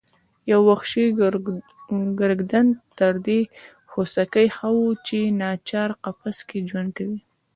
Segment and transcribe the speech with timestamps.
[0.51, 1.05] یو وحشي
[2.19, 2.67] ګرګدن
[2.97, 3.39] تر دې
[3.89, 7.19] خوسکي ښه و چې ناچار قفس کې ژوند کوي.